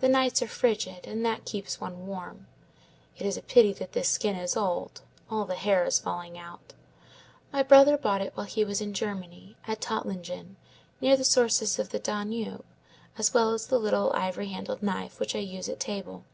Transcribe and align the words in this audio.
The 0.00 0.08
nights 0.08 0.40
are 0.40 0.48
frigid, 0.48 1.06
and 1.06 1.26
that 1.26 1.44
keeps 1.44 1.78
one 1.78 2.06
warm. 2.06 2.46
It 3.18 3.26
is 3.26 3.36
a 3.36 3.42
pity 3.42 3.74
that 3.74 3.92
this 3.92 4.08
skin 4.08 4.34
is 4.34 4.56
old; 4.56 5.02
all 5.28 5.44
the 5.44 5.56
hair 5.56 5.84
is 5.84 5.98
falling 5.98 6.38
out. 6.38 6.72
My 7.52 7.62
brother 7.62 7.98
bought 7.98 8.22
it 8.22 8.34
while 8.34 8.46
he 8.46 8.64
was 8.64 8.80
in 8.80 8.94
Germany, 8.94 9.58
at 9.66 9.82
Tottlingen, 9.82 10.56
near 11.02 11.18
the 11.18 11.24
sources 11.24 11.78
of 11.78 11.90
the 11.90 11.98
Danube, 11.98 12.64
as 13.18 13.34
well 13.34 13.50
as 13.52 13.66
the 13.66 13.78
little 13.78 14.10
ivory 14.14 14.48
handled 14.48 14.82
knife 14.82 15.20
which 15.20 15.34
I 15.36 15.40
use 15.40 15.68
at 15.68 15.78
table. 15.78 16.24